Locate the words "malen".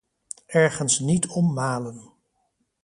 1.53-2.11